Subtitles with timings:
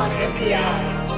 [0.00, 1.10] on NPI.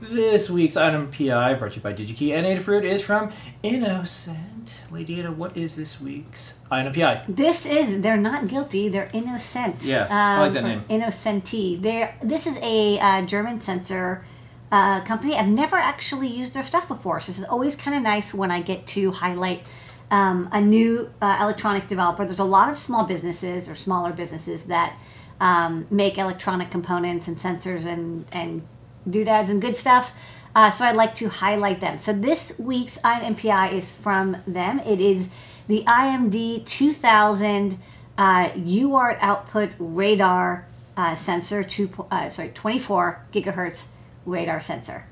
[0.00, 3.30] This week's Eye on NPI brought to you by DigiKey and Adafruit is from
[3.62, 4.90] InnoSenT.
[4.90, 7.24] Lady Ada, what is this week's Eye on NPI?
[7.28, 8.88] This is they're not guilty.
[8.88, 9.82] They're innocent.
[9.82, 10.82] Um, Yeah, I like that name.
[10.88, 11.82] Innocenti.
[11.82, 14.24] They're this is a uh, German sensor
[14.72, 15.36] uh, company.
[15.36, 18.50] I've never actually used their stuff before, so this is always kind of nice when
[18.50, 19.62] I get to highlight
[20.10, 22.24] um, a new uh, electronic developer.
[22.24, 24.96] There's a lot of small businesses or smaller businesses that
[25.40, 28.66] um, make electronic components and sensors and and
[29.08, 30.14] doodads and good stuff.
[30.54, 31.98] Uh, so I'd like to highlight them.
[31.98, 34.78] So this week's Eye on NPI is from them.
[34.80, 35.28] It is
[35.68, 37.78] the IMD 2000
[38.16, 40.66] uh, UART output radar
[40.96, 43.88] uh, sensor, two, uh, sorry, 24 gigahertz
[44.24, 45.04] radar sensor.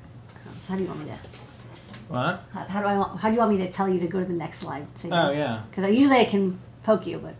[0.61, 1.44] So how do you want me to?
[2.07, 2.43] What?
[2.53, 2.97] How, how do I?
[2.97, 4.87] want- How do you want me to tell you to go to the next slide?
[4.95, 5.61] So Oh, yeah.
[5.69, 7.35] Because usually I can poke you, but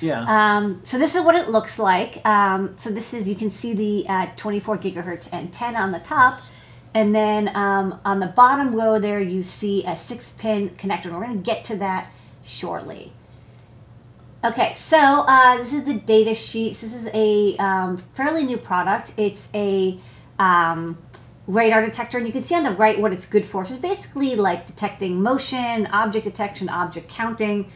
[0.00, 0.24] Yeah.
[0.26, 2.24] um, so this is what it looks like.
[2.26, 6.40] Um, so this is you can see the uh, 24 gigahertz antenna on the top,
[6.92, 11.06] and then um, on the bottom row there you see a six pin connector.
[11.06, 12.10] And we're going to get to that
[12.42, 13.12] shortly.
[14.42, 16.70] Okay, so uh, this is the data sheet.
[16.70, 19.12] This is a um, fairly new product.
[19.18, 19.98] It's a
[20.38, 20.96] um,
[21.50, 23.64] radar detector, and you can see on the right what it's good for.
[23.64, 27.70] So it's basically like detecting motion, object detection, object counting.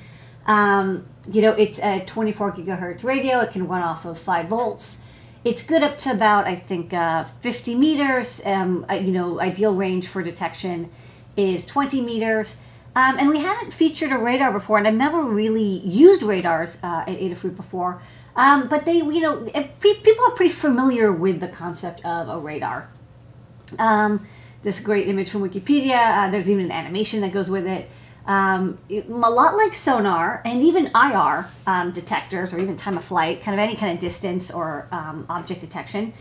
[0.46, 3.40] Um, you know, it's a 24 gigahertz radio.
[3.40, 5.00] It can run off of 5 volts.
[5.44, 8.40] It's good up to about, I think, uh, 50 meters.
[8.44, 10.90] Um, uh, you know, ideal range for detection
[11.36, 12.56] is 20 meters.
[12.96, 17.04] Um, and we haven't featured a radar before, and I've never really used radars uh,
[17.08, 18.00] at Adafruit before.
[18.36, 19.44] Um, but they, you know,
[19.80, 22.88] people are pretty familiar with the concept of a radar.
[23.78, 24.26] Um,
[24.64, 26.26] this great image from Wikipedia.
[26.26, 27.88] Uh, there's even an animation that goes with it.
[28.26, 33.42] Um, a lot like sonar and even IR um, detectors, or even time of flight,
[33.42, 36.14] kind of any kind of distance or um, object detection.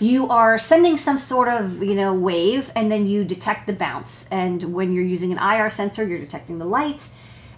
[0.00, 4.28] You are sending some sort of you know wave, and then you detect the bounce.
[4.30, 7.08] And when you're using an IR sensor, you're detecting the light.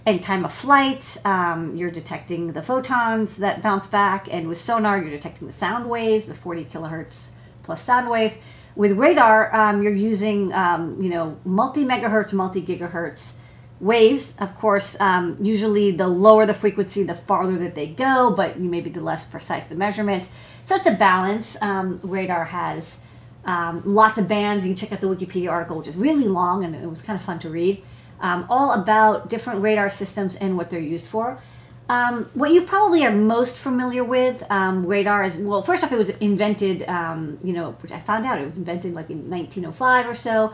[0.05, 4.27] And time of flight, um, you're detecting the photons that bounce back.
[4.29, 7.31] And with sonar, you're detecting the sound waves, the 40 kilohertz
[7.63, 8.37] plus sound waves.
[8.75, 13.33] With radar, um, you're using um, you know multi megahertz, multi gigahertz
[13.79, 14.35] waves.
[14.39, 18.69] Of course, um, usually the lower the frequency, the farther that they go, but you
[18.69, 20.27] maybe the less precise the measurement.
[20.63, 21.57] So it's a balance.
[21.61, 23.01] Um, radar has
[23.45, 24.65] um, lots of bands.
[24.65, 27.19] You can check out the Wikipedia article, which is really long and it was kind
[27.19, 27.83] of fun to read.
[28.21, 31.39] Um, all about different radar systems and what they're used for.
[31.89, 35.97] Um, what you probably are most familiar with um, radar is well, first off, it
[35.97, 40.07] was invented, um, you know, which I found out it was invented like in 1905
[40.07, 40.53] or so,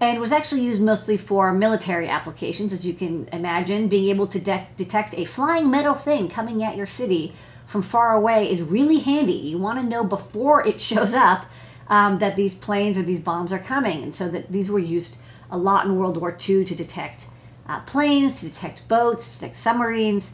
[0.00, 3.88] and was actually used mostly for military applications, as you can imagine.
[3.88, 7.34] Being able to de- detect a flying metal thing coming at your city
[7.66, 9.34] from far away is really handy.
[9.34, 11.44] You want to know before it shows up
[11.88, 15.18] um, that these planes or these bombs are coming, and so that these were used
[15.50, 17.26] a lot in World War II to detect
[17.68, 20.32] uh, planes, to detect boats, to detect submarines.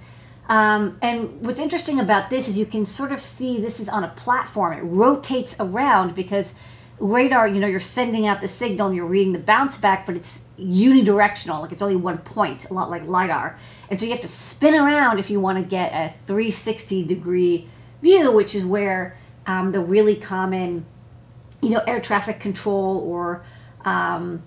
[0.49, 4.05] Um, and what's interesting about this is you can sort of see this is on
[4.05, 4.73] a platform.
[4.73, 6.55] It rotates around because
[7.01, 10.17] radar, you know, you're sending out the signal and you're reading the bounce back, but
[10.17, 13.59] it's unidirectional, like it's only one point, a lot like LiDAR.
[13.91, 17.69] And so you have to spin around if you want to get a 360 degree
[18.01, 20.87] view, which is where um, the really common,
[21.61, 23.45] you know, air traffic control or,
[23.85, 24.43] um,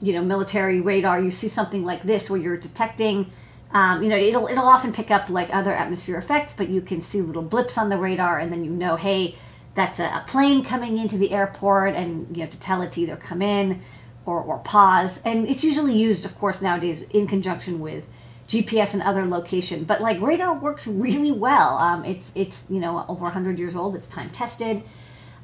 [0.00, 3.30] you know, military radar, you see something like this where you're detecting
[3.72, 7.00] um, you know, it'll it'll often pick up like other atmosphere effects, but you can
[7.00, 9.36] see little blips on the radar, and then you know, hey,
[9.74, 13.00] that's a, a plane coming into the airport, and you have to tell it to
[13.00, 13.80] either come in
[14.26, 15.22] or or pause.
[15.24, 18.06] And it's usually used, of course, nowadays in conjunction with
[18.46, 19.84] GPS and other location.
[19.84, 21.78] But like radar works really well.
[21.78, 23.96] Um, it's it's you know over 100 years old.
[23.96, 24.82] It's time tested.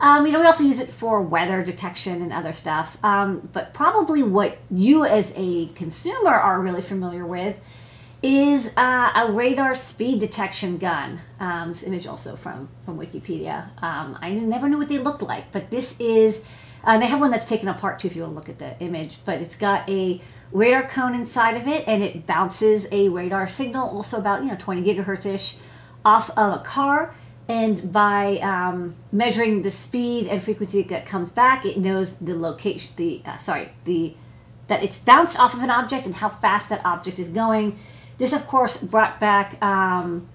[0.01, 3.03] Um, you know, we also use it for weather detection and other stuff.
[3.03, 7.57] Um, but probably what you as a consumer are really familiar with
[8.23, 11.21] is uh, a radar speed detection gun.
[11.39, 13.69] Um, this image also from from Wikipedia.
[13.83, 16.43] Um, I never knew what they looked like, but this is.
[16.85, 18.79] Uh, they have one that's taken apart too, if you want to look at the
[18.81, 19.19] image.
[19.25, 20.21] But it's got a
[20.53, 24.57] radar cone inside of it, and it bounces a radar signal, also about you know
[24.59, 25.57] 20 gigahertz ish,
[26.05, 27.15] off of a car.
[27.49, 32.93] And by um, measuring the speed and frequency that comes back, it knows the location.
[32.97, 34.15] The uh, sorry, the
[34.67, 37.79] that it's bounced off of an object and how fast that object is going.
[38.19, 40.29] This, of course, brought back um,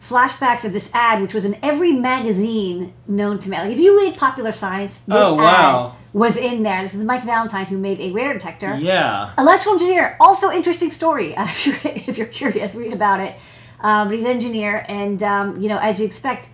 [0.00, 3.64] flashbacks of this ad, which was in every magazine known to man.
[3.64, 5.86] Like if you read Popular Science, this Oh, wow.
[5.88, 6.82] ad was in there.
[6.82, 8.76] This is Mike Valentine who made a radar detector.
[8.76, 9.32] Yeah.
[9.38, 11.34] Electrical engineer, also interesting story.
[11.36, 13.34] Uh, if, you're, if you're curious, read about it.
[13.80, 16.48] uh, but he's an engineer, and um, you know, as you expect,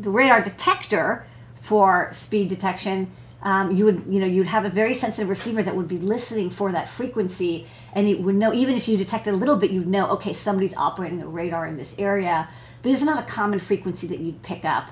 [0.00, 1.24] the radar detector
[1.54, 3.10] for speed detection,
[3.42, 6.50] um, you would you know you'd have a very sensitive receiver that would be listening
[6.50, 9.88] for that frequency, and it would know even if you detected a little bit, you'd
[9.88, 12.48] know okay somebody's operating a radar in this area,
[12.82, 14.90] but it's not a common frequency that you'd pick up.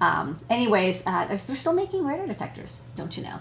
[0.00, 3.40] Um, anyways, uh, they're still making radar detectors, don't you know?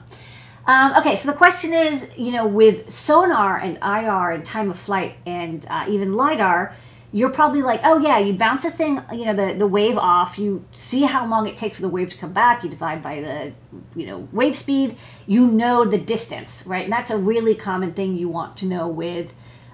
[0.65, 4.77] Um, okay, so the question is, you know, with sonar and IR and time of
[4.77, 6.75] flight and uh, even LIDAR,
[7.13, 10.37] you're probably like, oh yeah, you bounce a thing, you know, the, the wave off,
[10.37, 13.21] you see how long it takes for the wave to come back, you divide by
[13.21, 13.53] the,
[13.95, 16.83] you know, wave speed, you know the distance, right?
[16.83, 19.33] And that's a really common thing you want to know with,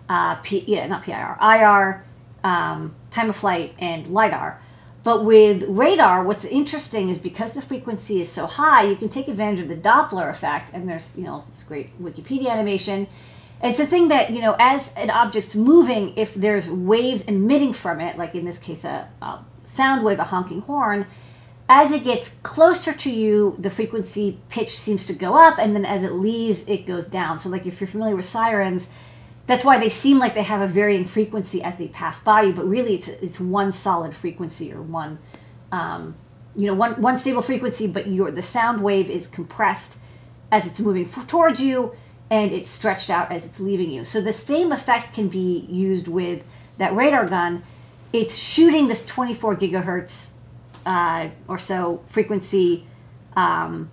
[0.09, 2.05] uh, P, yeah, not PIR, IR,
[2.43, 4.59] um, time of flight, and LIDAR.
[5.03, 9.27] But with radar, what's interesting is because the frequency is so high, you can take
[9.27, 10.71] advantage of the Doppler effect.
[10.73, 13.07] And there's, you know, this great Wikipedia animation.
[13.61, 18.01] It's a thing that, you know, as an object's moving, if there's waves emitting from
[18.01, 21.05] it, like in this case, a, a sound wave, a honking horn,
[21.69, 25.57] as it gets closer to you, the frequency pitch seems to go up.
[25.59, 27.39] And then as it leaves, it goes down.
[27.39, 28.89] So, like if you're familiar with sirens,
[29.45, 32.53] that's why they seem like they have a varying frequency as they pass by you,
[32.53, 35.19] but really it's it's one solid frequency or one,
[35.71, 36.15] um,
[36.55, 37.87] you know, one one stable frequency.
[37.87, 39.99] But your the sound wave is compressed
[40.51, 41.93] as it's moving towards you,
[42.33, 44.03] and it's stretched out as it's leaving you.
[44.03, 46.43] So the same effect can be used with
[46.79, 47.61] that radar gun.
[48.11, 50.31] It's shooting this 24 gigahertz
[50.83, 52.87] uh, or so frequency
[53.35, 53.91] um,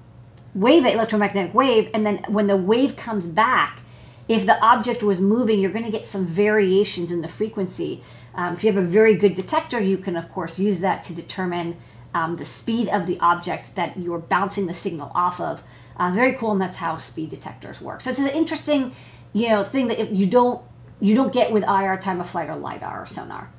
[0.54, 3.82] wave, electromagnetic wave, and then when the wave comes back
[4.26, 8.00] if the object was moving, you're going to get some variations in the frequency.
[8.36, 11.14] Um, if you have a very good detector, you can, of course, use that to
[11.14, 11.76] determine
[12.14, 15.64] um, the speed of the object that you're bouncing the signal off of.
[16.00, 18.00] Uh, very cool, and that's how speed detectors work.
[18.00, 18.92] So it's an interesting,
[19.34, 20.62] you know, thing that you don't
[20.98, 23.50] you don't get with IR time of flight or lidar or sonar.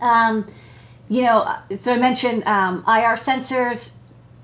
[0.00, 0.46] Um,
[1.08, 3.96] you know, uh, so I mentioned um, IR sensors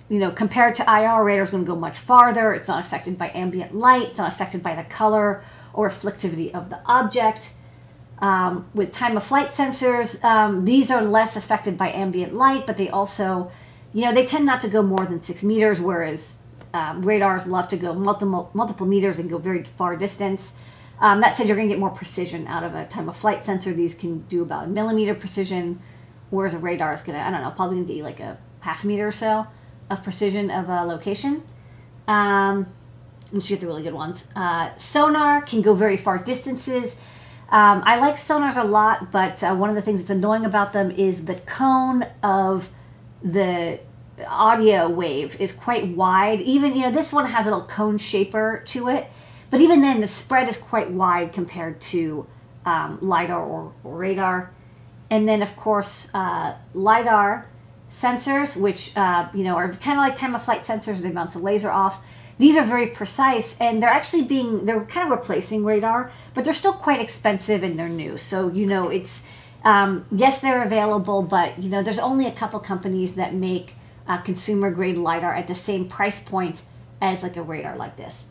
[0.08, 2.52] you know, compared to IR, radar is going to go much farther.
[2.52, 4.08] It's not affected by ambient light.
[4.08, 5.42] It's not affected by the color
[5.72, 7.52] or reflectivity of the object.
[8.20, 12.76] Um, with time of flight sensors, um, these are less affected by ambient light, but
[12.76, 13.50] they also,
[13.92, 16.45] you know, they tend not to go more than six meters, whereas
[16.76, 20.52] um, radars love to go multiple multiple meters and go very far distance.
[21.00, 23.44] Um, that said, you're going to get more precision out of a time of flight
[23.44, 23.72] sensor.
[23.72, 25.80] These can do about a millimeter precision,
[26.30, 28.84] whereas a radar is going to, I don't know, probably going to like a half
[28.84, 29.46] meter or so
[29.90, 31.42] of precision of a location.
[32.08, 32.66] Um,
[33.32, 34.28] once you get the really good ones.
[34.34, 36.96] Uh, sonar can go very far distances.
[37.48, 40.72] Um, I like sonars a lot, but uh, one of the things that's annoying about
[40.72, 42.70] them is the cone of
[43.22, 43.80] the
[44.26, 46.40] audio wave is quite wide.
[46.40, 49.06] Even, you know, this one has a little cone shaper to it,
[49.50, 52.26] but even then the spread is quite wide compared to
[52.64, 54.50] um, LiDAR or, or, radar.
[55.10, 57.46] And then, of course, uh, LiDAR
[57.88, 60.98] sensors, which uh, you know are kind of like time of flight sensors.
[60.98, 62.04] They bounce a laser off.
[62.38, 66.52] These are very precise, and they're actually being they're kind of replacing radar, but they're
[66.52, 68.16] still quite expensive and they're new.
[68.16, 69.22] So you know it's
[69.64, 73.75] um, yes they're available, but you know there's only a couple companies that make
[74.08, 76.62] uh, consumer grade lidar at the same price point
[77.00, 78.30] as like a radar like this.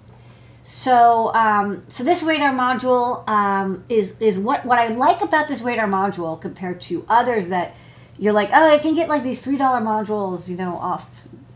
[0.63, 5.61] So, um, so this radar module um, is is what what I like about this
[5.61, 7.75] radar module compared to others that
[8.17, 11.07] you're like, oh, I can get like these three dollar modules, you know, off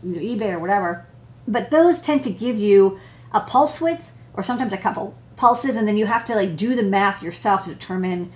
[0.04, 1.06] you know, eBay or whatever.
[1.48, 3.00] But those tend to give you
[3.32, 6.76] a pulse width or sometimes a couple pulses, and then you have to like do
[6.76, 8.30] the math yourself to determine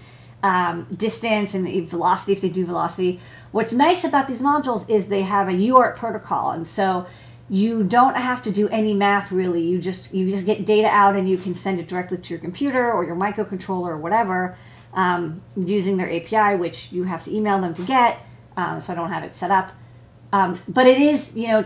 [0.45, 3.19] um, distance and velocity if they do velocity.
[3.51, 7.07] What's nice about these modules is they have a UART protocol, and so
[7.49, 9.63] you don't have to do any math really.
[9.63, 12.41] You just you just get data out and you can send it directly to your
[12.41, 14.57] computer or your microcontroller or whatever
[14.93, 18.25] um, using their API, which you have to email them to get.
[18.59, 19.73] Um, so I don't have it set up.
[20.33, 21.65] Um, but it is, you know,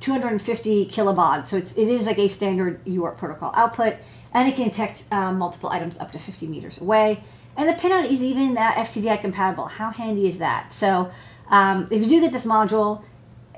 [0.00, 1.46] 250 kilobaud.
[1.46, 3.96] So it's, it is like a standard UART protocol output,
[4.34, 7.22] and it can detect um, multiple items up to 50 meters away.
[7.56, 9.66] And the pinout is even FTDI compatible.
[9.66, 10.72] How handy is that?
[10.72, 11.10] So
[11.48, 13.02] um, if you do get this module,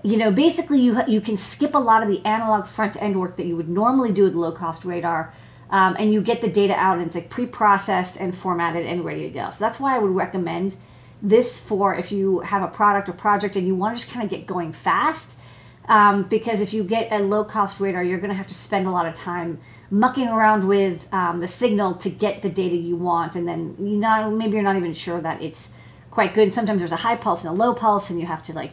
[0.02, 3.36] you know, basically you, you can skip a lot of the analog front end work
[3.36, 5.32] that you would normally do with low cost radar
[5.70, 9.22] um, and you get the data out and it's like pre-processed and formatted and ready
[9.22, 9.50] to go.
[9.50, 10.76] So that's why I would recommend
[11.22, 14.24] this for if you have a product or project and you want to just kind
[14.24, 15.38] of get going fast.
[15.86, 18.86] Um, because if you get a low cost radar, you're going to have to spend
[18.86, 19.58] a lot of time
[19.90, 23.96] mucking around with um, the signal to get the data you want, and then you
[23.96, 25.72] not maybe you're not even sure that it's
[26.10, 26.52] quite good.
[26.52, 28.72] Sometimes there's a high pulse and a low pulse, and you have to like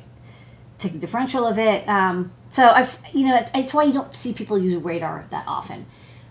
[0.77, 1.87] take the differential of it.
[1.87, 5.45] Um, so I've you know it's, it's why you don't see people use radar that
[5.47, 5.85] often.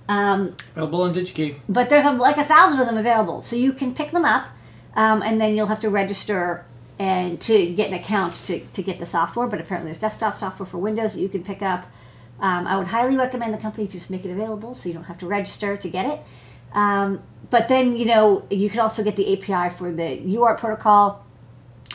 [0.09, 1.57] Um, available on DigiKey.
[1.69, 4.49] But there's a, like a thousand of them available, so you can pick them up.
[4.95, 6.65] um, and then you'll have to register
[6.99, 9.47] and to get an account to, to get the software.
[9.47, 11.87] But apparently, there's desktop software for Windows that you can pick up.
[12.41, 15.19] Um, I would highly recommend the company just make it available so you don't have
[15.19, 16.21] to register to get it.
[16.73, 21.25] Um, but then, you know, you can also get the API for the UART protocol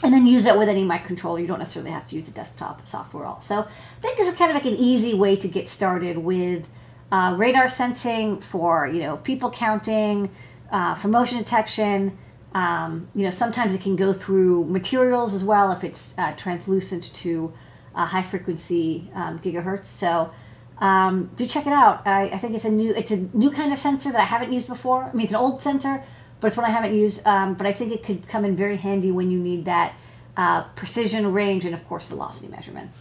[0.04, 1.42] and then use it with any microcontroller.
[1.42, 3.62] You don't necessarily have to use the desktop software also.
[3.62, 6.70] I think this is kind of like an easy way to get started with
[7.12, 10.30] uh, radar sensing for, you know, people counting,
[10.72, 12.18] uh, for motion detection.
[12.54, 17.14] Um, you know, sometimes it can go through materials as well if it's uh, translucent
[17.16, 17.54] to
[17.96, 19.86] uh, high frequency um, gigahertz.
[19.86, 20.32] So
[20.80, 22.06] um, do check it out.
[22.06, 24.52] I, I, think it's a new it's a new kind of sensor that I haven't
[24.52, 25.06] used before.
[25.06, 26.04] I mean, it's an old sensor,
[26.42, 27.26] but it's one I haven't used.
[27.26, 29.94] Um, but I think it could come in very handy when you need that
[30.36, 32.92] uh, precision, range, and of course velocity measurement.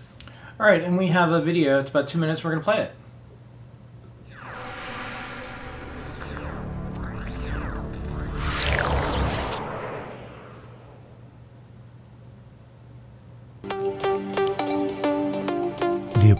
[0.60, 1.80] All right, and we have a video.
[1.80, 2.44] It's about two minutes.
[2.44, 2.92] We're going to play it.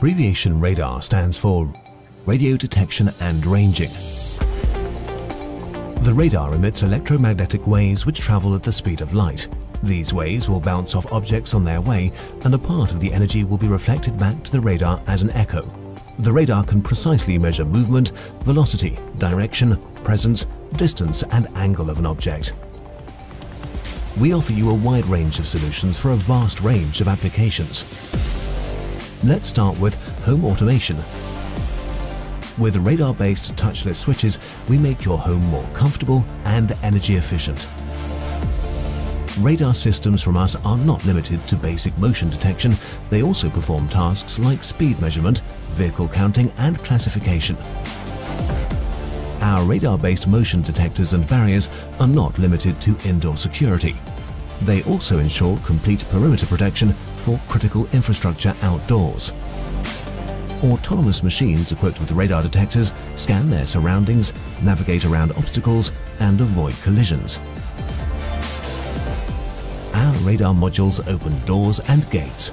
[0.05, 1.73] Abbreviation radar stands for
[2.27, 3.89] Radio Detection and Ranging.
[6.03, 9.49] The radar emits electromagnetic waves which travel at the speed of light.
[9.83, 12.13] These waves will bounce off objects on their way
[12.45, 15.31] and a part of the energy will be reflected back to the radar as an
[15.31, 15.63] echo.
[16.19, 18.11] The radar can precisely measure movement,
[18.43, 20.47] velocity, direction, presence,
[20.77, 22.53] distance and angle of an object.
[24.21, 28.34] We offer you a wide range of solutions for a vast range of applications.
[29.25, 29.95] Let's start with
[30.27, 30.97] home automation.
[32.59, 34.39] With radar-based touchless switches,
[34.69, 37.67] we make your home more comfortable and energy efficient.
[39.41, 42.75] Radar systems from us are not limited to basic motion detection,
[43.09, 45.41] they also perform tasks like speed measurement,
[45.71, 47.57] vehicle counting and classification.
[49.41, 53.97] Our radar-based motion detectors and barriers are not limited to indoor security.
[54.63, 59.33] They also ensure complete perimeter protection for critical infrastructure outdoors.
[60.63, 64.33] Autonomous machines equipped with radar detectors scan their surroundings,
[64.63, 67.39] navigate around obstacles and avoid collisions.
[69.93, 72.53] Our radar modules open doors and gates.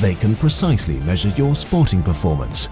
[0.00, 2.68] They can precisely measure your sporting performance.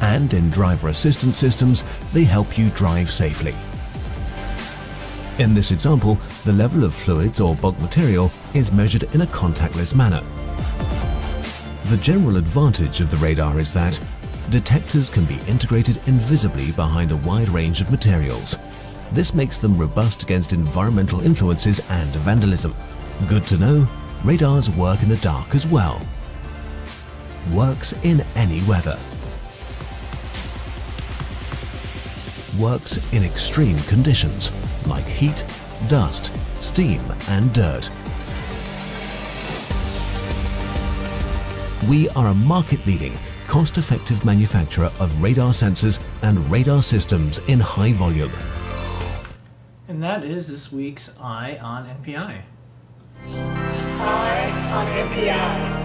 [0.00, 3.54] And in driver assistance systems, they help you drive safely.
[5.38, 9.94] In this example, the level of fluids or bulk material is measured in a contactless
[9.94, 10.22] manner.
[11.86, 14.00] The general advantage of the radar is that
[14.50, 18.56] detectors can be integrated invisibly behind a wide range of materials.
[19.12, 22.74] This makes them robust against environmental influences and vandalism.
[23.28, 23.88] Good to know,
[24.24, 26.00] radars work in the dark as well.
[27.52, 28.98] Works in any weather.
[32.60, 34.50] Works in extreme conditions
[34.86, 35.44] like heat,
[35.88, 37.90] dust, steam and dirt.
[41.86, 48.32] We are a market-leading, cost-effective manufacturer of radar sensors and radar systems in high volume.
[49.88, 52.40] And that is this week's Eye on NPI.
[53.26, 55.75] Eye on NPI.